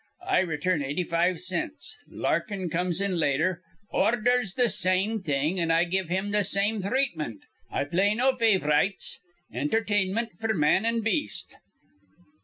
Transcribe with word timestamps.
I 0.27 0.39
return 0.39 0.81
eighty 0.81 1.03
five 1.03 1.39
cints. 1.39 1.95
Larkin 2.09 2.71
comes 2.71 3.01
in 3.01 3.17
later, 3.19 3.61
ordhers 3.93 4.55
th' 4.55 4.71
same 4.71 5.21
thing, 5.21 5.59
an' 5.59 5.69
I 5.69 5.83
give 5.83 6.09
him 6.09 6.31
th' 6.31 6.43
same 6.43 6.79
threatment. 6.81 7.43
I 7.69 7.83
play 7.83 8.15
no 8.15 8.31
fav 8.31 8.65
rites. 8.65 9.19
Entertainmint 9.53 10.29
f'r 10.41 10.55
man 10.55 10.85
an' 10.87 11.01
beast." 11.01 11.55